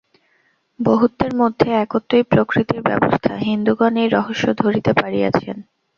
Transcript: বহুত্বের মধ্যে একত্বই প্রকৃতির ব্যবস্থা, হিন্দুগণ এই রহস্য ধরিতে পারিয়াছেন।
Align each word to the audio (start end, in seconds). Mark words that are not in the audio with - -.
বহুত্বের 0.79 1.33
মধ্যে 1.35 1.67
একত্বই 1.75 2.23
প্রকৃতির 2.23 2.81
ব্যবস্থা, 2.81 3.31
হিন্দুগণ 3.47 3.93
এই 3.95 4.09
রহস্য 4.09 4.45
ধরিতে 4.55 4.91
পারিয়াছেন। 4.93 5.57